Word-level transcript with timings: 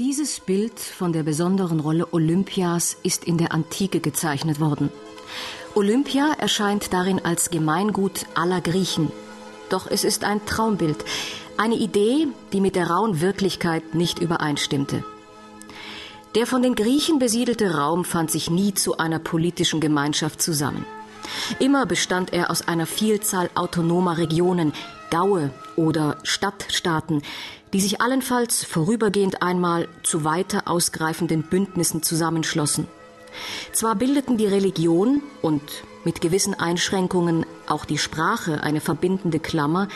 Dieses 0.00 0.40
Bild 0.40 0.80
von 0.80 1.12
der 1.12 1.24
besonderen 1.24 1.78
Rolle 1.78 2.14
Olympias 2.14 2.96
ist 3.02 3.22
in 3.22 3.36
der 3.36 3.52
Antike 3.52 4.00
gezeichnet 4.00 4.58
worden. 4.58 4.90
Olympia 5.74 6.32
erscheint 6.38 6.94
darin 6.94 7.22
als 7.22 7.50
Gemeingut 7.50 8.24
aller 8.34 8.62
Griechen. 8.62 9.12
Doch 9.68 9.86
es 9.86 10.04
ist 10.04 10.24
ein 10.24 10.46
Traumbild, 10.46 11.04
eine 11.58 11.74
Idee, 11.74 12.28
die 12.54 12.62
mit 12.62 12.76
der 12.76 12.88
rauen 12.88 13.20
Wirklichkeit 13.20 13.94
nicht 13.94 14.20
übereinstimmte. 14.20 15.04
Der 16.34 16.46
von 16.46 16.62
den 16.62 16.76
Griechen 16.76 17.18
besiedelte 17.18 17.74
Raum 17.74 18.06
fand 18.06 18.30
sich 18.30 18.48
nie 18.48 18.72
zu 18.72 18.96
einer 18.96 19.18
politischen 19.18 19.80
Gemeinschaft 19.80 20.40
zusammen. 20.40 20.86
Immer 21.58 21.84
bestand 21.84 22.32
er 22.32 22.50
aus 22.50 22.66
einer 22.66 22.86
Vielzahl 22.86 23.50
autonomer 23.54 24.16
Regionen, 24.16 24.72
Gaue 25.10 25.50
oder 25.76 26.18
Stadtstaaten, 26.22 27.22
die 27.72 27.80
sich 27.80 28.00
allenfalls 28.00 28.64
vorübergehend 28.64 29.42
einmal 29.42 29.88
zu 30.02 30.24
weiter 30.24 30.62
ausgreifenden 30.66 31.42
Bündnissen 31.42 32.02
zusammenschlossen. 32.02 32.86
Zwar 33.72 33.94
bildeten 33.94 34.36
die 34.36 34.46
Religion 34.46 35.22
und 35.42 35.62
mit 36.04 36.20
gewissen 36.20 36.54
Einschränkungen 36.54 37.46
auch 37.68 37.84
die 37.84 37.98
Sprache 37.98 38.62
eine 38.62 38.80
verbindende 38.80 39.38
Klammer, 39.38 39.88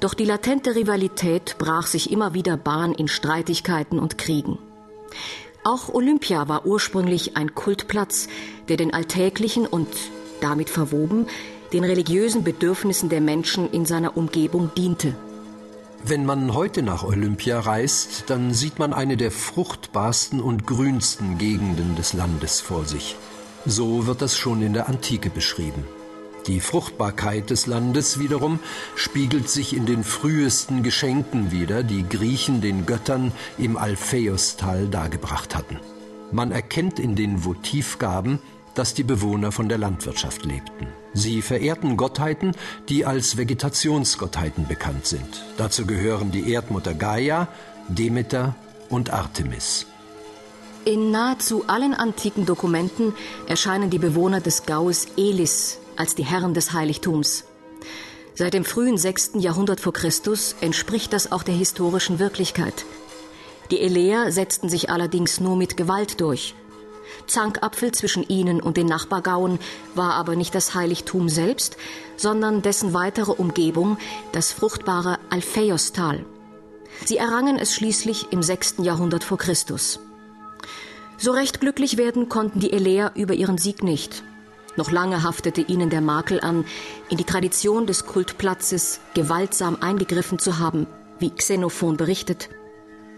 doch 0.00 0.14
die 0.14 0.24
latente 0.24 0.74
Rivalität 0.74 1.56
brach 1.58 1.86
sich 1.86 2.10
immer 2.10 2.32
wieder 2.32 2.56
Bahn 2.56 2.92
in 2.94 3.08
Streitigkeiten 3.08 3.98
und 3.98 4.16
Kriegen. 4.16 4.58
Auch 5.62 5.92
Olympia 5.92 6.48
war 6.48 6.64
ursprünglich 6.64 7.36
ein 7.36 7.54
Kultplatz, 7.54 8.28
der 8.68 8.78
den 8.78 8.94
alltäglichen 8.94 9.66
und 9.66 9.88
damit 10.40 10.70
verwoben 10.70 11.26
den 11.72 11.84
religiösen 11.84 12.44
Bedürfnissen 12.44 13.08
der 13.08 13.20
Menschen 13.20 13.70
in 13.70 13.86
seiner 13.86 14.16
Umgebung 14.16 14.70
diente. 14.76 15.14
Wenn 16.02 16.24
man 16.24 16.54
heute 16.54 16.82
nach 16.82 17.04
Olympia 17.04 17.60
reist, 17.60 18.24
dann 18.28 18.54
sieht 18.54 18.78
man 18.78 18.94
eine 18.94 19.16
der 19.16 19.30
fruchtbarsten 19.30 20.40
und 20.40 20.66
grünsten 20.66 21.36
Gegenden 21.36 21.94
des 21.94 22.14
Landes 22.14 22.60
vor 22.60 22.86
sich. 22.86 23.16
So 23.66 24.06
wird 24.06 24.22
das 24.22 24.36
schon 24.36 24.62
in 24.62 24.72
der 24.72 24.88
Antike 24.88 25.28
beschrieben. 25.28 25.84
Die 26.46 26.60
Fruchtbarkeit 26.60 27.50
des 27.50 27.66
Landes 27.66 28.18
wiederum 28.18 28.60
spiegelt 28.96 29.50
sich 29.50 29.76
in 29.76 29.84
den 29.84 30.02
frühesten 30.02 30.82
Geschenken 30.82 31.52
wider, 31.52 31.82
die 31.82 32.08
Griechen 32.08 32.62
den 32.62 32.86
Göttern 32.86 33.32
im 33.58 33.76
Alpheustal 33.76 34.88
dargebracht 34.88 35.54
hatten. 35.54 35.78
Man 36.32 36.50
erkennt 36.50 36.98
in 36.98 37.14
den 37.14 37.44
Votivgaben, 37.44 38.38
dass 38.74 38.94
die 38.94 39.02
Bewohner 39.02 39.52
von 39.52 39.68
der 39.68 39.78
Landwirtschaft 39.78 40.44
lebten. 40.44 40.86
Sie 41.12 41.42
verehrten 41.42 41.96
Gottheiten, 41.96 42.52
die 42.88 43.04
als 43.04 43.36
Vegetationsgottheiten 43.36 44.68
bekannt 44.68 45.06
sind. 45.06 45.44
Dazu 45.56 45.86
gehören 45.86 46.30
die 46.30 46.52
Erdmutter 46.52 46.94
Gaia, 46.94 47.48
Demeter 47.88 48.54
und 48.88 49.12
Artemis. 49.12 49.86
In 50.84 51.10
nahezu 51.10 51.64
allen 51.66 51.92
antiken 51.92 52.46
Dokumenten 52.46 53.12
erscheinen 53.46 53.90
die 53.90 53.98
Bewohner 53.98 54.40
des 54.40 54.64
Gaues 54.64 55.08
Elis 55.16 55.78
als 55.96 56.14
die 56.14 56.24
Herren 56.24 56.54
des 56.54 56.72
Heiligtums. 56.72 57.44
Seit 58.34 58.54
dem 58.54 58.64
frühen 58.64 58.96
6. 58.96 59.32
Jahrhundert 59.34 59.80
vor 59.80 59.92
Christus 59.92 60.56
entspricht 60.62 61.12
das 61.12 61.30
auch 61.30 61.42
der 61.42 61.54
historischen 61.54 62.18
Wirklichkeit. 62.18 62.86
Die 63.70 63.80
Eleer 63.80 64.32
setzten 64.32 64.70
sich 64.70 64.88
allerdings 64.88 65.40
nur 65.40 65.56
mit 65.56 65.76
Gewalt 65.76 66.20
durch. 66.20 66.54
Zankapfel 67.26 67.92
zwischen 67.92 68.22
ihnen 68.28 68.60
und 68.60 68.76
den 68.76 68.86
Nachbargauen 68.86 69.58
war 69.94 70.14
aber 70.14 70.36
nicht 70.36 70.54
das 70.54 70.74
Heiligtum 70.74 71.28
selbst, 71.28 71.76
sondern 72.16 72.62
dessen 72.62 72.92
weitere 72.92 73.32
Umgebung, 73.32 73.98
das 74.32 74.52
fruchtbare 74.52 75.18
Alpheiostal. 75.30 76.24
Sie 77.04 77.16
errangen 77.16 77.58
es 77.58 77.74
schließlich 77.74 78.32
im 78.32 78.42
6. 78.42 78.76
Jahrhundert 78.78 79.24
vor 79.24 79.38
Christus. 79.38 80.00
So 81.16 81.32
recht 81.32 81.60
glücklich 81.60 81.96
werden 81.96 82.28
konnten 82.28 82.60
die 82.60 82.72
Eleer 82.72 83.12
über 83.14 83.34
ihren 83.34 83.58
Sieg 83.58 83.82
nicht. 83.82 84.22
Noch 84.76 84.90
lange 84.90 85.22
haftete 85.22 85.60
ihnen 85.60 85.90
der 85.90 86.00
Makel 86.00 86.40
an, 86.40 86.64
in 87.08 87.16
die 87.16 87.24
Tradition 87.24 87.86
des 87.86 88.06
Kultplatzes 88.06 89.00
gewaltsam 89.14 89.76
eingegriffen 89.80 90.38
zu 90.38 90.58
haben, 90.58 90.86
wie 91.18 91.30
Xenophon 91.30 91.96
berichtet. 91.96 92.48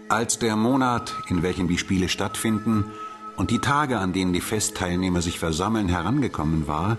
Als 0.09 0.39
der 0.39 0.55
Monat, 0.55 1.13
in 1.29 1.43
welchem 1.43 1.67
die 1.67 1.77
Spiele 1.77 2.09
stattfinden, 2.09 2.91
und 3.37 3.51
die 3.51 3.59
Tage, 3.59 3.99
an 3.99 4.13
denen 4.13 4.33
die 4.33 4.41
Festteilnehmer 4.41 5.21
sich 5.21 5.39
versammeln, 5.39 5.89
herangekommen 5.89 6.67
war, 6.67 6.97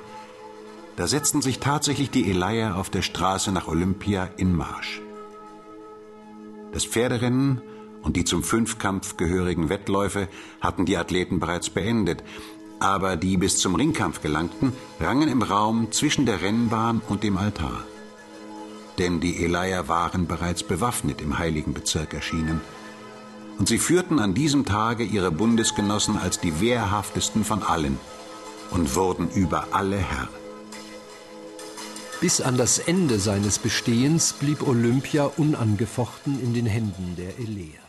da 0.97 1.07
setzten 1.07 1.43
sich 1.43 1.59
tatsächlich 1.59 2.11
die 2.11 2.31
Eleier 2.31 2.77
auf 2.77 2.91
der 2.91 3.03
Straße 3.03 3.53
nach 3.53 3.69
Olympia 3.69 4.29
in 4.37 4.55
Marsch. 4.55 5.01
Das 6.73 6.85
Pferderennen 6.85 7.61
und 8.03 8.17
die 8.17 8.25
zum 8.25 8.43
Fünfkampf 8.43 9.17
gehörigen 9.17 9.69
Wettläufe 9.69 10.29
hatten 10.61 10.87
die 10.87 10.97
Athleten 10.97 11.41
bereits 11.41 11.71
beendet, 11.71 12.23
aber 12.81 13.17
die 13.17 13.37
bis 13.37 13.59
zum 13.59 13.77
Ringkampf 13.77 14.21
gelangten, 14.21 14.73
rangen 15.01 15.29
im 15.29 15.43
Raum 15.43 15.91
zwischen 15.93 16.27
der 16.27 16.43
Rennbahn 16.43 17.01
und 17.09 17.23
dem 17.23 17.37
Altar. 17.37 17.85
Denn 18.99 19.21
die 19.21 19.43
Eleier 19.43 19.89
waren 19.89 20.27
bereits 20.27 20.63
bewaffnet 20.63 21.21
im 21.21 21.39
heiligen 21.39 21.75
Bezirk 21.75 22.15
erschienen– 22.15 22.61
und 23.59 23.69
sie 23.69 23.79
führten 23.79 24.19
an 24.19 24.35
diesem 24.35 24.65
Tage 24.65 25.05
ihre 25.05 25.31
Bundesgenossen 25.31 26.17
als 26.17 26.41
die 26.41 26.61
wehrhaftesten 26.61 27.45
von 27.45 27.63
allen 27.63 27.99
und 28.71 28.95
wurden 28.97 29.31
über 29.31 29.69
alle 29.73 29.97
Herr. 29.97 30.29
Bis 32.21 32.41
an 32.41 32.57
das 32.57 32.79
Ende 32.79 33.19
seines 33.19 33.59
Bestehens 33.59 34.33
blieb 34.33 34.67
Olympia 34.67 35.25
unangefochten 35.37 36.41
in 36.43 36.55
den 36.55 36.67
Händen 36.67 37.17
der 37.17 37.39
Eleer. 37.39 37.84